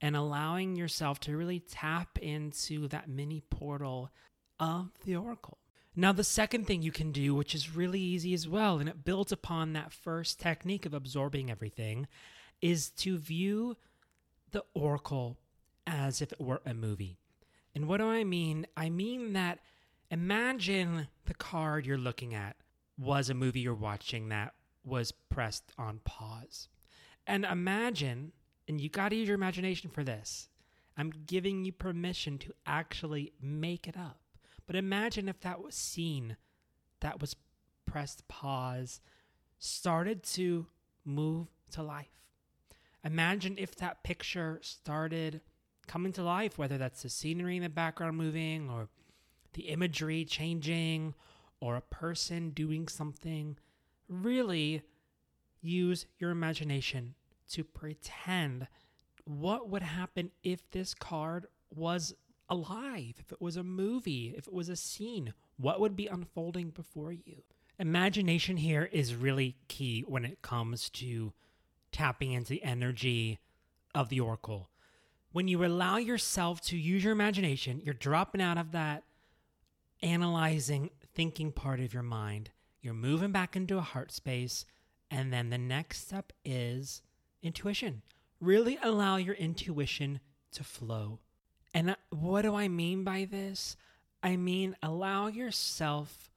and 0.00 0.16
allowing 0.16 0.76
yourself 0.76 1.20
to 1.20 1.36
really 1.36 1.60
tap 1.60 2.18
into 2.18 2.88
that 2.88 3.08
mini 3.08 3.40
portal 3.40 4.10
of 4.58 4.90
the 5.04 5.16
Oracle. 5.16 5.58
Now, 5.96 6.12
the 6.12 6.24
second 6.24 6.66
thing 6.66 6.82
you 6.82 6.90
can 6.90 7.12
do, 7.12 7.34
which 7.34 7.54
is 7.54 7.76
really 7.76 8.00
easy 8.00 8.34
as 8.34 8.48
well, 8.48 8.78
and 8.78 8.88
it 8.88 9.04
builds 9.04 9.30
upon 9.30 9.72
that 9.72 9.92
first 9.92 10.40
technique 10.40 10.86
of 10.86 10.94
absorbing 10.94 11.50
everything, 11.50 12.08
is 12.60 12.90
to 12.90 13.16
view 13.16 13.76
the 14.50 14.64
Oracle 14.74 15.38
as 15.86 16.20
if 16.20 16.32
it 16.32 16.40
were 16.40 16.62
a 16.66 16.74
movie. 16.74 17.18
And 17.74 17.86
what 17.88 17.98
do 17.98 18.06
I 18.06 18.24
mean? 18.24 18.66
I 18.76 18.90
mean 18.90 19.34
that 19.34 19.60
imagine 20.10 21.08
the 21.26 21.34
card 21.34 21.86
you're 21.86 21.98
looking 21.98 22.34
at 22.34 22.56
was 22.98 23.28
a 23.28 23.34
movie 23.34 23.60
you're 23.60 23.74
watching 23.74 24.28
that 24.28 24.54
was 24.84 25.12
pressed 25.12 25.72
on 25.78 26.00
pause. 26.04 26.68
And 27.26 27.44
imagine 27.44 28.32
and 28.68 28.80
you 28.80 28.88
got 28.88 29.10
to 29.10 29.16
use 29.16 29.28
your 29.28 29.34
imagination 29.34 29.90
for 29.90 30.04
this. 30.04 30.48
I'm 30.96 31.12
giving 31.26 31.64
you 31.64 31.72
permission 31.72 32.38
to 32.38 32.54
actually 32.66 33.32
make 33.40 33.88
it 33.88 33.96
up. 33.96 34.20
But 34.66 34.76
imagine 34.76 35.28
if 35.28 35.40
that 35.40 35.62
was 35.62 35.74
scene 35.74 36.36
that 37.00 37.20
was 37.20 37.36
pressed 37.86 38.26
pause 38.28 39.00
started 39.58 40.22
to 40.22 40.66
move 41.04 41.48
to 41.72 41.82
life. 41.82 42.08
Imagine 43.04 43.56
if 43.58 43.76
that 43.76 44.02
picture 44.02 44.58
started 44.62 45.42
coming 45.86 46.12
to 46.12 46.22
life, 46.22 46.56
whether 46.56 46.78
that's 46.78 47.02
the 47.02 47.10
scenery 47.10 47.56
in 47.56 47.62
the 47.62 47.68
background 47.68 48.16
moving 48.16 48.70
or 48.70 48.88
the 49.52 49.64
imagery 49.68 50.24
changing 50.24 51.14
or 51.60 51.76
a 51.76 51.82
person 51.82 52.50
doing 52.50 52.88
something. 52.88 53.58
Really 54.08 54.82
use 55.60 56.06
your 56.18 56.30
imagination 56.30 57.14
to 57.50 57.64
pretend 57.64 58.66
what 59.24 59.68
would 59.68 59.82
happen 59.82 60.30
if 60.42 60.70
this 60.70 60.94
card 60.94 61.46
was 61.74 62.14
alive, 62.48 63.14
if 63.18 63.32
it 63.32 63.40
was 63.40 63.56
a 63.56 63.62
movie, 63.62 64.34
if 64.36 64.46
it 64.46 64.52
was 64.52 64.68
a 64.68 64.76
scene, 64.76 65.32
what 65.56 65.80
would 65.80 65.96
be 65.96 66.06
unfolding 66.06 66.70
before 66.70 67.12
you? 67.12 67.42
Imagination 67.78 68.58
here 68.58 68.88
is 68.92 69.14
really 69.14 69.56
key 69.68 70.04
when 70.06 70.24
it 70.24 70.42
comes 70.42 70.90
to 70.90 71.32
tapping 71.90 72.32
into 72.32 72.50
the 72.50 72.62
energy 72.62 73.38
of 73.94 74.08
the 74.08 74.20
oracle. 74.20 74.68
When 75.32 75.48
you 75.48 75.64
allow 75.64 75.96
yourself 75.96 76.60
to 76.62 76.76
use 76.76 77.02
your 77.02 77.12
imagination, 77.12 77.80
you're 77.82 77.94
dropping 77.94 78.40
out 78.40 78.58
of 78.58 78.72
that 78.72 79.02
analyzing, 80.02 80.90
thinking 81.14 81.50
part 81.50 81.80
of 81.80 81.92
your 81.92 82.02
mind. 82.02 82.50
You're 82.80 82.94
moving 82.94 83.32
back 83.32 83.56
into 83.56 83.78
a 83.78 83.82
heart 83.82 84.12
space. 84.12 84.66
And 85.10 85.32
then 85.32 85.50
the 85.50 85.58
next 85.58 86.06
step 86.06 86.32
is 86.44 87.02
intuition. 87.44 88.02
Really 88.40 88.78
allow 88.82 89.16
your 89.16 89.34
intuition 89.34 90.20
to 90.52 90.64
flow. 90.64 91.20
And 91.72 91.90
uh, 91.90 91.96
what 92.10 92.42
do 92.42 92.54
I 92.54 92.68
mean 92.68 93.04
by 93.04 93.26
this? 93.30 93.76
I 94.22 94.36
mean, 94.36 94.76
allow 94.82 95.26
yourself 95.26 96.30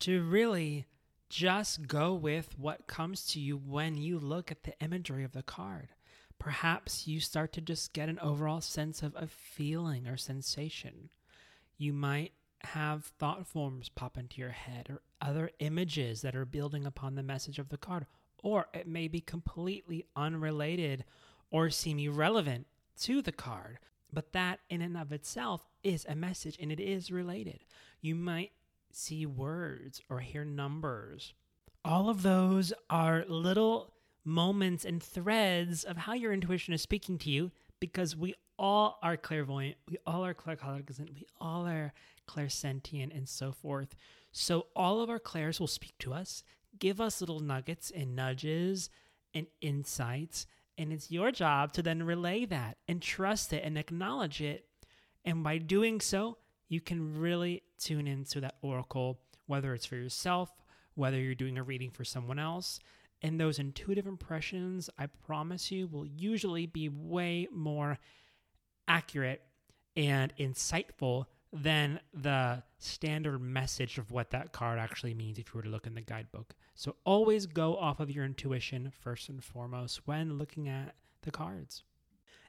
to 0.00 0.22
really 0.22 0.86
just 1.30 1.86
go 1.88 2.14
with 2.14 2.58
what 2.58 2.86
comes 2.86 3.26
to 3.26 3.40
you 3.40 3.56
when 3.56 3.96
you 3.96 4.18
look 4.18 4.50
at 4.50 4.64
the 4.64 4.78
imagery 4.80 5.24
of 5.24 5.32
the 5.32 5.42
card. 5.42 5.88
Perhaps 6.38 7.06
you 7.06 7.20
start 7.20 7.52
to 7.54 7.60
just 7.60 7.92
get 7.92 8.08
an 8.08 8.18
overall 8.18 8.60
sense 8.60 9.02
of 9.02 9.14
a 9.16 9.26
feeling 9.26 10.06
or 10.06 10.16
sensation. 10.16 11.10
You 11.78 11.92
might 11.92 12.32
have 12.64 13.04
thought 13.18 13.46
forms 13.46 13.88
pop 13.88 14.18
into 14.18 14.40
your 14.40 14.50
head 14.50 14.88
or 14.90 15.02
other 15.20 15.50
images 15.58 16.22
that 16.22 16.36
are 16.36 16.44
building 16.44 16.84
upon 16.86 17.14
the 17.14 17.22
message 17.22 17.58
of 17.58 17.68
the 17.68 17.78
card, 17.78 18.06
or 18.44 18.66
it 18.74 18.86
may 18.86 19.08
be 19.08 19.20
completely 19.20 20.04
unrelated 20.14 21.04
or 21.50 21.70
seem 21.70 21.98
irrelevant 21.98 22.66
to 23.00 23.22
the 23.22 23.32
card. 23.32 23.78
But 24.12 24.32
that, 24.32 24.60
in 24.70 24.82
and 24.82 24.96
of 24.96 25.10
itself, 25.10 25.66
is 25.82 26.06
a 26.08 26.14
message 26.14 26.56
and 26.60 26.70
it 26.70 26.78
is 26.78 27.10
related. 27.10 27.64
You 28.00 28.14
might 28.14 28.52
see 28.92 29.26
words 29.26 30.00
or 30.08 30.20
hear 30.20 30.44
numbers. 30.44 31.32
All 31.84 32.08
of 32.08 32.22
those 32.22 32.72
are 32.88 33.24
little 33.26 33.94
moments 34.24 34.84
and 34.84 35.02
threads 35.02 35.82
of 35.82 35.96
how 35.96 36.12
your 36.12 36.32
intuition 36.32 36.74
is 36.74 36.82
speaking 36.82 37.18
to 37.18 37.30
you 37.30 37.50
because 37.80 38.14
we 38.14 38.34
all 38.58 38.98
are 39.02 39.16
clairvoyant, 39.16 39.76
we 39.88 39.96
all 40.06 40.24
are 40.24 40.34
claircognizant, 40.34 41.14
we 41.14 41.26
all 41.40 41.66
are 41.66 41.92
clairsentient, 42.28 43.14
and 43.16 43.28
so 43.28 43.52
forth. 43.52 43.96
So 44.32 44.66
all 44.76 45.00
of 45.00 45.10
our 45.10 45.18
clairs 45.18 45.60
will 45.60 45.66
speak 45.66 45.94
to 46.00 46.12
us, 46.12 46.42
give 46.78 47.00
us 47.00 47.20
little 47.20 47.40
nuggets 47.40 47.90
and 47.94 48.16
nudges 48.16 48.90
and 49.32 49.46
insights 49.60 50.46
and 50.76 50.92
it's 50.92 51.10
your 51.10 51.30
job 51.30 51.72
to 51.74 51.82
then 51.82 52.02
relay 52.02 52.44
that 52.46 52.78
and 52.88 53.00
trust 53.00 53.52
it 53.52 53.62
and 53.64 53.78
acknowledge 53.78 54.40
it. 54.40 54.66
And 55.24 55.44
by 55.44 55.58
doing 55.58 56.00
so, 56.00 56.38
you 56.68 56.80
can 56.80 57.18
really 57.18 57.62
tune 57.78 58.06
into 58.06 58.40
that 58.40 58.56
oracle, 58.62 59.20
whether 59.46 59.74
it's 59.74 59.86
for 59.86 59.96
yourself, 59.96 60.50
whether 60.94 61.18
you're 61.18 61.34
doing 61.34 61.58
a 61.58 61.62
reading 61.62 61.90
for 61.90 62.04
someone 62.04 62.38
else. 62.38 62.80
And 63.22 63.40
those 63.40 63.58
intuitive 63.58 64.06
impressions, 64.06 64.90
I 64.98 65.06
promise 65.06 65.70
you, 65.70 65.86
will 65.86 66.06
usually 66.06 66.66
be 66.66 66.88
way 66.88 67.48
more 67.52 67.98
accurate 68.88 69.42
and 69.96 70.34
insightful 70.36 71.26
than 71.54 72.00
the 72.12 72.64
standard 72.78 73.40
message 73.40 73.96
of 73.96 74.10
what 74.10 74.30
that 74.30 74.52
card 74.52 74.78
actually 74.78 75.14
means 75.14 75.38
if 75.38 75.46
you 75.46 75.52
were 75.54 75.62
to 75.62 75.68
look 75.68 75.86
in 75.86 75.94
the 75.94 76.00
guidebook. 76.00 76.54
So 76.74 76.96
always 77.04 77.46
go 77.46 77.76
off 77.76 78.00
of 78.00 78.10
your 78.10 78.24
intuition 78.24 78.92
first 79.00 79.28
and 79.28 79.42
foremost 79.42 80.00
when 80.04 80.36
looking 80.36 80.68
at 80.68 80.96
the 81.22 81.30
cards. 81.30 81.84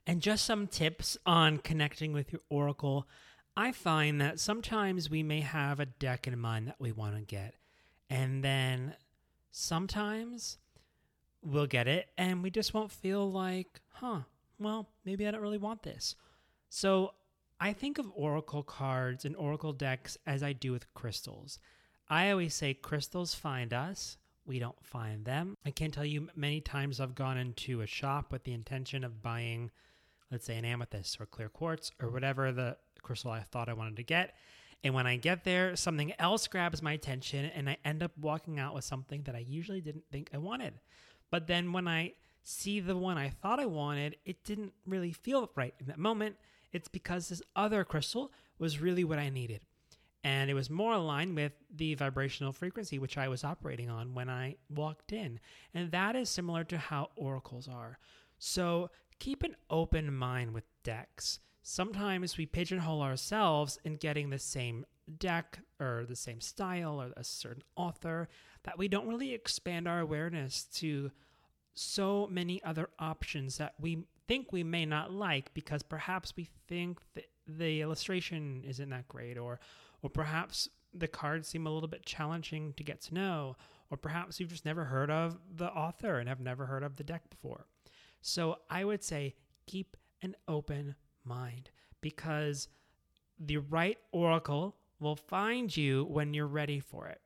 And 0.08 0.22
just 0.22 0.44
some 0.44 0.66
tips 0.66 1.18
on 1.26 1.60
connecting 1.60 2.14
with 2.14 2.32
your 2.34 2.42
oracle. 2.50 3.08
I 3.56 3.72
find 3.72 4.20
that 4.22 4.40
sometimes 4.40 5.10
we 5.10 5.22
may 5.22 5.42
have 5.42 5.80
a 5.80 5.86
deck 5.86 6.28
in 6.28 6.38
mind 6.40 6.68
that 6.68 6.80
we 6.80 6.92
want 6.92 7.16
to 7.16 7.22
get, 7.22 7.54
and 8.10 8.44
then 8.44 8.96
sometimes 9.52 10.58
we'll 11.42 11.68
get 11.68 11.88
it 11.88 12.08
and 12.18 12.42
we 12.42 12.50
just 12.50 12.74
won't 12.74 12.92
feel 12.92 13.32
like, 13.32 13.80
huh, 13.94 14.22
well, 14.60 14.90
maybe 15.06 15.28
I 15.28 15.32
don't 15.32 15.42
really 15.42 15.60
want 15.60 15.84
this. 15.84 16.16
So 16.70 17.12
I 17.60 17.74
think 17.74 17.98
of 17.98 18.12
oracle 18.14 18.64
cards 18.64 19.26
and 19.26 19.36
oracle 19.36 19.74
decks 19.74 20.18
as 20.26 20.44
I 20.44 20.54
do 20.54 20.72
with 20.72 20.94
crystals. 20.94 21.60
I 22.10 22.30
always 22.30 22.54
say 22.54 22.74
crystals 22.74 23.34
find 23.34 23.74
us, 23.74 24.18
we 24.46 24.60
don't 24.60 24.86
find 24.86 25.26
them. 25.26 25.58
I 25.66 25.72
can't 25.72 25.94
tell 25.94 26.06
you 26.06 26.30
many 26.36 26.62
times 26.62 27.00
I've 27.00 27.16
gone 27.16 27.38
into 27.38 27.82
a 27.82 27.88
shop 27.88 28.32
with 28.32 28.44
the 28.44 28.54
intention 28.54 29.04
of 29.04 29.24
buying, 29.24 29.72
let's 30.32 30.46
say, 30.46 30.58
an 30.58 30.66
amethyst 30.66 31.20
or 31.20 31.26
clear 31.26 31.50
quartz 31.50 31.92
or 32.02 32.10
whatever 32.10 32.52
the 32.52 32.78
crystal 33.02 33.32
I 33.32 33.42
thought 33.42 33.70
I 33.70 33.74
wanted 33.74 33.96
to 33.98 34.04
get. 34.04 34.36
And 34.84 34.94
when 34.94 35.08
I 35.08 35.16
get 35.16 35.44
there, 35.44 35.76
something 35.76 36.14
else 36.20 36.46
grabs 36.48 36.84
my 36.84 36.94
attention 36.94 37.46
and 37.46 37.68
I 37.68 37.78
end 37.84 38.04
up 38.04 38.12
walking 38.20 38.60
out 38.60 38.76
with 38.76 38.84
something 38.84 39.24
that 39.24 39.36
I 39.36 39.40
usually 39.48 39.82
didn't 39.82 40.06
think 40.12 40.30
I 40.32 40.38
wanted. 40.38 40.74
But 41.32 41.48
then 41.48 41.74
when 41.74 41.88
I 41.88 42.14
see 42.44 42.80
the 42.80 42.96
one 42.96 43.18
I 43.18 43.30
thought 43.30 43.60
I 43.60 43.66
wanted, 43.66 44.18
it 44.26 44.44
didn't 44.44 44.74
really 44.86 45.12
feel 45.12 45.50
right 45.56 45.74
in 45.80 45.88
that 45.88 45.98
moment. 45.98 46.36
It's 46.76 46.90
because 46.90 47.30
this 47.30 47.42
other 47.56 47.86
crystal 47.86 48.34
was 48.60 48.82
really 48.82 49.06
what 49.06 49.18
I 49.18 49.30
needed. 49.30 49.62
And 50.26 50.50
it 50.50 50.56
was 50.56 50.70
more 50.70 50.92
aligned 50.92 51.34
with 51.34 51.54
the 51.74 51.96
vibrational 51.96 52.52
frequency 52.52 53.00
which 53.00 53.18
I 53.18 53.30
was 53.30 53.46
operating 53.46 53.90
on 53.90 54.14
when 54.14 54.30
I 54.30 54.58
walked 54.70 55.14
in. 55.14 55.40
And 55.74 55.90
that 55.92 56.18
is 56.18 56.30
similar 56.30 56.66
to 56.66 56.78
how 56.78 57.12
oracles 57.16 57.70
are. 57.70 57.98
So 58.40 58.90
keep 59.20 59.44
an 59.44 59.56
open 59.70 60.14
mind 60.14 60.54
with 60.54 60.66
decks. 60.84 61.40
Sometimes 61.62 62.38
we 62.38 62.46
pigeonhole 62.46 63.02
ourselves 63.02 63.80
in 63.86 63.96
getting 63.96 64.30
the 64.30 64.38
same 64.38 64.86
deck 65.18 65.60
or 65.80 66.06
the 66.06 66.16
same 66.18 66.42
style 66.42 67.02
or 67.02 67.14
a 67.16 67.24
certain 67.24 67.64
author 67.78 68.28
that 68.64 68.78
we 68.78 68.90
don't 68.90 69.08
really 69.08 69.34
expand 69.34 69.88
our 69.88 70.02
awareness 70.02 70.66
to 70.74 71.10
so 71.74 72.28
many 72.30 72.62
other 72.64 72.90
options 73.00 73.60
that 73.60 73.76
we 73.80 74.00
think 74.28 74.52
we 74.52 74.64
may 74.64 74.86
not 74.86 75.12
like 75.12 75.54
because 75.54 75.84
perhaps 75.84 76.34
we 76.36 76.50
think 76.68 77.00
that 77.14 77.26
the 77.48 77.82
illustration 77.82 78.64
isn't 78.66 78.90
that 78.90 79.08
great 79.08 79.38
or 79.38 79.60
or 80.02 80.10
perhaps 80.10 80.70
the 80.94 81.08
cards 81.08 81.48
seem 81.48 81.68
a 81.68 81.70
little 81.72 81.90
bit 81.90 82.06
challenging 82.06 82.74
to 82.74 82.84
get 82.84 83.02
to 83.02 83.14
know 83.14 83.56
or 83.90 83.98
perhaps 83.98 84.40
you've 84.40 84.50
just 84.50 84.66
never 84.66 84.86
heard 84.86 85.12
of 85.12 85.38
the 85.56 85.68
author 85.68 86.18
and 86.18 86.28
have 86.28 86.40
never 86.40 86.66
heard 86.66 86.84
of 86.84 86.96
the 86.96 87.04
deck 87.04 87.30
before. 87.30 87.66
So 88.22 88.58
I 88.70 88.84
would 88.84 89.04
say 89.04 89.36
keep 89.68 89.98
an 90.22 90.36
open 90.48 90.96
mind 91.24 91.70
because 92.02 92.68
the 93.40 93.58
right 93.58 93.98
oracle 94.12 94.76
will 95.00 95.16
find 95.16 95.76
you 95.76 96.06
when 96.06 96.34
you're 96.34 96.48
ready 96.48 96.80
for 96.80 97.08
it. 97.08 97.22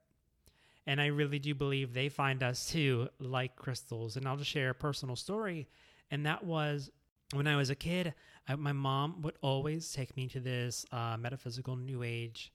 And 0.85 0.99
I 0.99 1.07
really 1.07 1.39
do 1.39 1.53
believe 1.53 1.93
they 1.93 2.09
find 2.09 2.41
us 2.41 2.67
too, 2.67 3.09
like 3.19 3.55
crystals. 3.55 4.17
And 4.17 4.27
I'll 4.27 4.37
just 4.37 4.49
share 4.49 4.71
a 4.71 4.75
personal 4.75 5.15
story 5.15 5.67
and 6.11 6.25
that 6.25 6.43
was 6.43 6.89
when 7.33 7.47
I 7.47 7.55
was 7.55 7.69
a 7.69 7.75
kid. 7.75 8.13
I, 8.47 8.55
my 8.55 8.71
mom 8.71 9.21
would 9.21 9.35
always 9.41 9.91
take 9.91 10.15
me 10.17 10.27
to 10.29 10.39
this 10.39 10.85
uh, 10.91 11.17
metaphysical 11.19 11.75
New 11.75 12.03
Age 12.03 12.51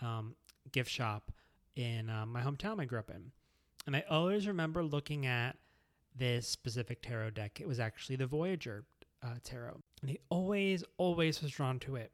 um, 0.00 0.34
gift 0.72 0.90
shop 0.90 1.30
in 1.76 2.10
uh, 2.10 2.26
my 2.26 2.42
hometown 2.42 2.80
I 2.80 2.84
grew 2.84 2.98
up 2.98 3.10
in, 3.10 3.30
and 3.86 3.94
I 3.94 4.04
always 4.10 4.46
remember 4.46 4.82
looking 4.82 5.26
at 5.26 5.56
this 6.16 6.48
specific 6.48 7.02
tarot 7.02 7.30
deck. 7.30 7.60
It 7.60 7.68
was 7.68 7.78
actually 7.78 8.16
the 8.16 8.26
Voyager 8.26 8.84
uh, 9.22 9.34
tarot, 9.44 9.80
and 10.00 10.10
he 10.10 10.18
always, 10.28 10.84
always 10.96 11.42
was 11.42 11.50
drawn 11.52 11.78
to 11.80 11.96
it. 11.96 12.12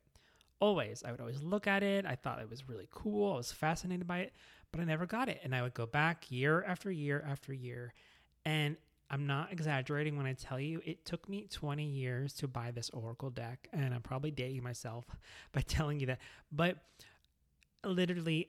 Always, 0.61 1.03
I 1.05 1.11
would 1.11 1.21
always 1.21 1.43
look 1.43 1.67
at 1.67 1.83
it. 1.83 2.07
I 2.07 2.15
thought 2.15 2.41
it 2.41 2.49
was 2.49 2.69
really 2.69 2.87
cool. 2.91 3.35
I 3.35 3.37
was 3.39 3.51
fascinated 3.51 4.07
by 4.07 4.19
it, 4.19 4.33
but 4.71 4.81
I 4.81 4.85
never 4.85 5.07
got 5.07 5.29
it. 5.29 5.41
And 5.43 5.55
I 5.55 5.63
would 5.63 5.75
go 5.75 5.87
back 5.87 6.31
year 6.31 6.63
after 6.65 6.91
year 6.91 7.25
after 7.27 7.53
year, 7.53 7.95
and 8.45 8.77
I'm 9.13 9.27
not 9.27 9.53
exaggerating 9.53 10.17
when 10.17 10.25
I 10.25 10.33
tell 10.33 10.59
you 10.59 10.81
it 10.87 11.05
took 11.05 11.29
me 11.29 11.47
20 11.51 11.85
years 11.85 12.33
to 12.35 12.49
buy 12.49 12.71
this 12.71 12.89
Oracle 12.91 13.29
deck, 13.29 13.69
and 13.71 13.95
I'm 13.95 14.01
probably 14.01 14.31
dating 14.31 14.63
myself 14.63 15.05
by 15.53 15.61
telling 15.61 16.01
you 16.01 16.07
that. 16.07 16.19
But 16.51 16.79
literally, 17.85 18.49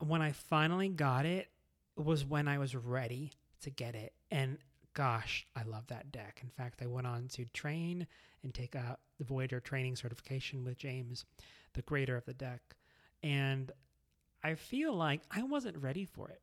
when 0.00 0.20
I 0.20 0.32
finally 0.32 0.88
got 0.88 1.24
it, 1.24 1.48
was 1.96 2.24
when 2.24 2.48
I 2.48 2.58
was 2.58 2.74
ready 2.74 3.30
to 3.60 3.70
get 3.70 3.94
it. 3.94 4.12
And 4.30 4.58
gosh, 4.94 5.46
I 5.54 5.62
love 5.62 5.86
that 5.88 6.10
deck. 6.10 6.40
In 6.42 6.48
fact, 6.48 6.82
I 6.82 6.86
went 6.86 7.06
on 7.06 7.28
to 7.34 7.44
train 7.46 8.06
and 8.42 8.52
take 8.52 8.74
a 8.74 8.98
the 9.18 9.24
Voyager 9.24 9.60
training 9.60 9.94
certification 9.94 10.64
with 10.64 10.78
James, 10.78 11.24
the 11.74 11.82
creator 11.82 12.16
of 12.16 12.24
the 12.24 12.34
deck. 12.34 12.60
And 13.22 13.70
I 14.42 14.56
feel 14.56 14.94
like 14.94 15.20
I 15.30 15.44
wasn't 15.44 15.76
ready 15.76 16.04
for 16.04 16.28
it 16.28 16.40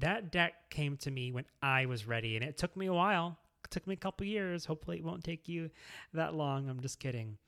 that 0.00 0.30
deck 0.30 0.70
came 0.70 0.96
to 0.98 1.10
me 1.10 1.32
when 1.32 1.44
I 1.62 1.86
was 1.86 2.06
ready, 2.06 2.36
and 2.36 2.44
it 2.44 2.56
took 2.56 2.76
me 2.76 2.86
a 2.86 2.94
while. 2.94 3.38
It 3.64 3.70
took 3.70 3.86
me 3.86 3.94
a 3.94 3.98
couple 3.98 4.26
years. 4.26 4.64
Hopefully, 4.64 4.98
it 4.98 5.04
won't 5.04 5.24
take 5.24 5.48
you 5.48 5.70
that 6.14 6.34
long. 6.34 6.68
I'm 6.68 6.80
just 6.80 6.98
kidding. 6.98 7.38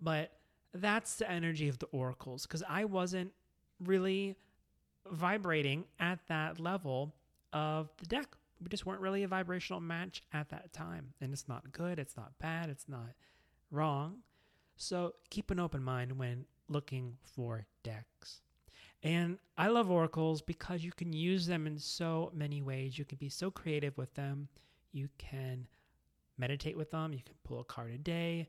But 0.00 0.32
that's 0.74 1.16
the 1.16 1.30
energy 1.30 1.68
of 1.68 1.78
the 1.78 1.86
oracles 1.86 2.46
because 2.46 2.62
I 2.68 2.84
wasn't 2.84 3.32
really 3.80 4.36
vibrating 5.10 5.84
at 5.98 6.20
that 6.28 6.60
level 6.60 7.14
of 7.52 7.90
the 7.98 8.06
deck 8.06 8.36
we 8.62 8.68
just 8.68 8.86
weren't 8.86 9.00
really 9.00 9.22
a 9.22 9.28
vibrational 9.28 9.80
match 9.80 10.22
at 10.32 10.48
that 10.50 10.72
time. 10.72 11.14
And 11.20 11.32
it's 11.32 11.48
not 11.48 11.72
good, 11.72 11.98
it's 11.98 12.16
not 12.16 12.38
bad, 12.38 12.68
it's 12.68 12.88
not 12.88 13.10
wrong. 13.70 14.18
So 14.76 15.14
keep 15.30 15.50
an 15.50 15.58
open 15.58 15.82
mind 15.82 16.18
when 16.18 16.46
looking 16.68 17.16
for 17.22 17.66
decks. 17.82 18.42
And 19.02 19.38
I 19.56 19.68
love 19.68 19.90
oracles 19.90 20.42
because 20.42 20.84
you 20.84 20.92
can 20.92 21.12
use 21.12 21.46
them 21.46 21.66
in 21.66 21.78
so 21.78 22.30
many 22.34 22.62
ways. 22.62 22.98
You 22.98 23.04
can 23.04 23.18
be 23.18 23.28
so 23.28 23.50
creative 23.50 23.98
with 23.98 24.14
them. 24.14 24.48
You 24.92 25.08
can 25.18 25.66
meditate 26.38 26.76
with 26.76 26.90
them. 26.90 27.12
You 27.12 27.22
can 27.24 27.34
pull 27.44 27.60
a 27.60 27.64
card 27.64 27.90
a 27.92 27.98
day. 27.98 28.48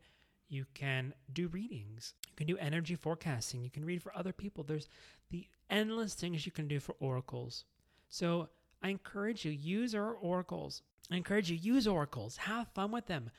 You 0.50 0.65
can 0.75 1.13
do 1.31 1.48
readings. 1.48 2.13
You 2.27 2.36
can 2.36 2.48
do 2.48 2.57
energy 2.57 2.95
forecasting. 2.95 3.63
You 3.63 3.72
can 3.72 3.86
read 3.86 4.03
for 4.03 4.15
other 4.15 4.33
people. 4.33 4.63
There's 4.63 4.89
the 5.31 5.48
endless 5.69 6.13
things 6.13 6.45
you 6.45 6.51
can 6.51 6.67
do 6.67 6.79
for 6.79 6.95
oracles. 7.00 7.65
So 8.10 8.50
I 8.83 8.89
encourage 8.89 9.45
you 9.45 9.51
use 9.51 9.95
our 9.95 10.13
oracles. 10.13 10.83
I 11.10 11.17
encourage 11.17 11.50
you 11.50 11.57
use 11.57 11.88
oracles. 11.88 12.38
Have 12.38 12.67
fun 12.67 12.91
with 12.91 13.07
them. 13.07 13.31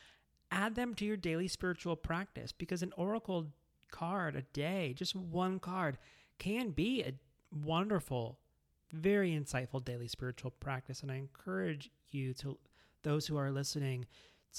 Add 0.51 0.75
them 0.75 0.95
to 0.95 1.05
your 1.05 1.17
daily 1.17 1.47
spiritual 1.47 1.95
practice 1.95 2.51
because 2.51 2.83
an 2.83 2.93
oracle 2.97 3.47
card 3.91 4.35
a 4.35 4.43
day, 4.43 4.95
just 4.97 5.15
one 5.15 5.61
card, 5.61 5.99
can 6.39 6.71
be 6.71 7.03
a 7.03 7.15
wonderful, 7.55 8.39
very 8.93 9.31
insightful 9.31 9.85
daily 9.85 10.09
spiritual 10.09 10.51
practice. 10.51 11.03
And 11.03 11.11
I 11.11 11.17
encourage 11.17 11.91
you 12.11 12.35
to 12.35 12.59
those 13.03 13.27
who 13.27 13.37
are 13.37 13.51
listening 13.51 14.07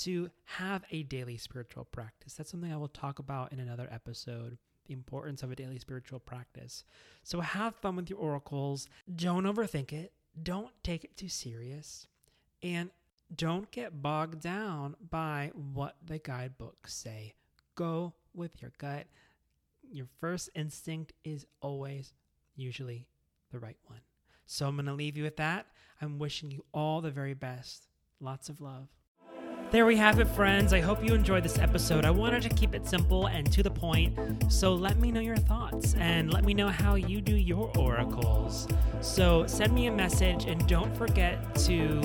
to 0.01 0.29
have 0.44 0.84
a 0.91 1.03
daily 1.03 1.38
spiritual 1.38 1.86
practice. 1.86 2.34
That's 2.34 2.51
something 2.51 2.72
I 2.72 2.77
will 2.77 2.88
talk 2.88 3.20
about 3.20 3.53
in 3.53 3.60
another 3.60 3.88
episode 3.91 4.58
the 4.88 4.94
importance 4.94 5.44
of 5.44 5.51
a 5.51 5.55
daily 5.55 5.79
spiritual 5.79 6.20
practice. 6.20 6.84
So 7.24 7.39
have 7.39 7.75
fun 7.75 7.96
with 7.96 8.10
your 8.10 8.20
oracles. 8.20 8.88
Don't 9.15 9.46
overthink 9.46 9.91
it. 9.91 10.13
Don't 10.41 10.72
take 10.84 11.03
it 11.03 11.17
too 11.17 11.29
serious. 11.29 12.08
And 12.62 12.91
don't 13.36 13.72
get 13.72 14.01
bogged 14.01 14.41
down 14.41 14.96
by 15.10 15.51
what 15.74 15.96
the 16.05 16.20
guidebooks 16.20 16.94
say. 16.94 17.34
Go 17.75 18.13
with 18.34 18.62
your 18.62 18.72
gut. 18.77 19.08
Your 19.92 20.08
first 20.20 20.50
instinct 20.56 21.13
is 21.24 21.46
always 21.62 22.13
usually 22.56 23.08
the 23.51 23.60
right 23.60 23.77
one. 23.86 24.01
So 24.46 24.68
I'm 24.68 24.75
going 24.75 24.86
to 24.86 24.94
leave 24.94 25.18
you 25.18 25.24
with 25.24 25.38
that. 25.38 25.68
I'm 26.01 26.20
wishing 26.20 26.51
you 26.51 26.65
all 26.74 27.01
the 27.01 27.12
very 27.12 27.34
best. 27.34 27.88
Lots 28.20 28.50
of 28.50 28.62
love. 28.62 28.88
There 29.72 29.86
we 29.86 29.98
have 29.98 30.20
it, 30.20 30.27
friends. 30.27 30.74
I 30.74 30.80
hope 30.80 31.04
you 31.04 31.13
enjoyed 31.15 31.44
this 31.44 31.58
episode. 31.58 32.06
I 32.06 32.12
wanted 32.12 32.44
to 32.44 32.50
keep 32.50 32.75
it 32.75 32.86
simple 32.88 33.25
and 33.25 33.51
to 33.51 33.63
the 33.63 33.72
point, 33.72 34.18
so 34.48 34.74
let 34.75 35.00
me 35.00 35.12
know 35.12 35.20
your 35.20 35.38
thoughts 35.38 35.96
and 35.96 36.32
let 36.32 36.46
me 36.46 36.54
know 36.54 36.68
how 36.70 36.96
you 36.96 37.20
do 37.20 37.36
your 37.36 37.72
oracles. 37.77 38.68
So 39.01 39.48
send 39.48 39.74
me 39.74 39.88
a 39.88 39.92
message 39.92 40.46
and 40.46 40.65
don't 40.68 40.96
forget 40.96 41.56
to 41.65 42.00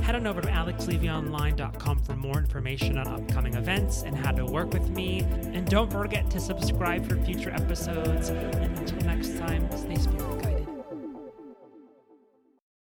head 0.00 0.14
on 0.14 0.26
over 0.26 0.40
to 0.40 0.48
alexlevyonline.com 0.48 1.98
for 2.00 2.16
more 2.16 2.38
information 2.38 2.98
on 2.98 3.06
upcoming 3.06 3.54
events 3.54 4.02
and 4.02 4.16
how 4.16 4.32
to 4.32 4.44
work 4.44 4.72
with 4.72 4.88
me. 4.90 5.20
And 5.20 5.66
don't 5.68 5.90
forget 5.90 6.30
to 6.30 6.40
subscribe 6.40 7.08
for 7.08 7.16
future 7.16 7.50
episodes. 7.50 8.30
And 8.30 8.78
until 8.78 8.98
next 9.00 9.38
time, 9.38 9.70
stay 9.76 9.96
spirit 9.96 10.20
guided. 10.20 10.39